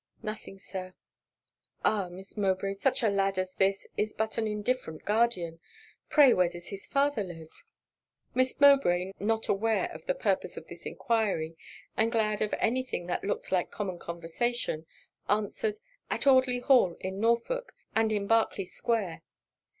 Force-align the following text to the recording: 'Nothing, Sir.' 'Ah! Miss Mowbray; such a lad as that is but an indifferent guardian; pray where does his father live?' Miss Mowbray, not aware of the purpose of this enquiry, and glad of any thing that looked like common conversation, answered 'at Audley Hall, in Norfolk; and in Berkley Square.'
'Nothing, 0.23 0.57
Sir.' 0.57 0.95
'Ah! 1.85 2.09
Miss 2.09 2.35
Mowbray; 2.35 2.73
such 2.73 3.03
a 3.03 3.07
lad 3.07 3.37
as 3.37 3.53
that 3.53 3.75
is 3.95 4.13
but 4.13 4.39
an 4.39 4.47
indifferent 4.47 5.05
guardian; 5.05 5.59
pray 6.09 6.33
where 6.33 6.49
does 6.49 6.69
his 6.69 6.87
father 6.87 7.23
live?' 7.23 7.63
Miss 8.33 8.59
Mowbray, 8.59 9.11
not 9.19 9.47
aware 9.47 9.91
of 9.91 10.07
the 10.07 10.15
purpose 10.15 10.57
of 10.57 10.67
this 10.69 10.87
enquiry, 10.87 11.55
and 11.95 12.11
glad 12.11 12.41
of 12.41 12.55
any 12.57 12.81
thing 12.81 13.05
that 13.05 13.23
looked 13.23 13.51
like 13.51 13.69
common 13.69 13.99
conversation, 13.99 14.87
answered 15.29 15.77
'at 16.09 16.25
Audley 16.25 16.57
Hall, 16.57 16.97
in 17.01 17.19
Norfolk; 17.19 17.71
and 17.95 18.11
in 18.11 18.25
Berkley 18.25 18.65
Square.' 18.65 19.21